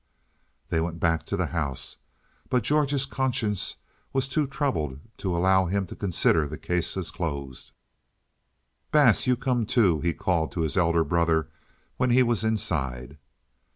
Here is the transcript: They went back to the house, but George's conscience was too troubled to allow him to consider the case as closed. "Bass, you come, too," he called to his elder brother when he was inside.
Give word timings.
They 0.69 0.81
went 0.81 0.99
back 0.99 1.27
to 1.27 1.37
the 1.37 1.45
house, 1.45 1.97
but 2.49 2.63
George's 2.63 3.05
conscience 3.05 3.75
was 4.13 4.27
too 4.27 4.47
troubled 4.47 4.99
to 5.17 5.37
allow 5.37 5.67
him 5.67 5.85
to 5.85 5.95
consider 5.95 6.47
the 6.47 6.57
case 6.57 6.97
as 6.97 7.11
closed. 7.11 7.69
"Bass, 8.89 9.27
you 9.27 9.37
come, 9.37 9.67
too," 9.67 9.99
he 10.01 10.13
called 10.13 10.51
to 10.53 10.61
his 10.61 10.75
elder 10.75 11.03
brother 11.03 11.49
when 11.97 12.09
he 12.09 12.23
was 12.23 12.43
inside. 12.43 13.19